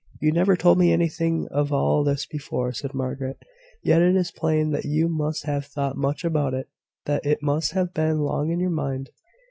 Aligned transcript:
"You 0.19 0.31
never 0.31 0.55
told 0.57 0.79
me 0.79 0.91
anything 0.91 1.47
of 1.51 1.71
all 1.71 2.03
this 2.03 2.25
before," 2.25 2.73
said 2.73 2.95
Margaret; 2.95 3.37
"yet 3.83 4.01
it 4.01 4.15
is 4.15 4.31
plain 4.31 4.71
that 4.71 4.83
you 4.83 5.07
must 5.07 5.45
have 5.45 5.67
thought 5.67 5.95
much 5.95 6.25
about 6.25 6.55
it 6.55 6.69
that 7.05 7.23
it 7.23 7.43
must 7.43 7.73
have 7.73 7.93
been 7.93 8.17
long 8.21 8.49
in 8.49 8.59
your 8.59 8.71
mind." 8.71 9.11